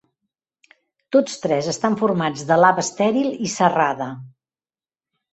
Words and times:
Tots 1.15 1.35
tres 1.43 1.67
estan 1.73 1.97
formats 1.99 2.45
de 2.51 2.57
lava 2.61 2.85
estèril 2.85 3.27
i 3.49 3.51
serrada. 3.57 4.07